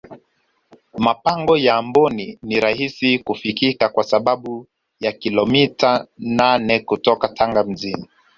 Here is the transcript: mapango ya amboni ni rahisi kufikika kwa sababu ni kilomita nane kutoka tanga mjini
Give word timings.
mapango 0.97 1.53
ya 1.57 1.75
amboni 1.75 2.39
ni 2.43 2.59
rahisi 2.59 3.19
kufikika 3.19 3.89
kwa 3.89 4.03
sababu 4.03 4.67
ni 4.99 5.13
kilomita 5.13 6.07
nane 6.17 6.79
kutoka 6.79 7.27
tanga 7.27 7.63
mjini 7.63 8.05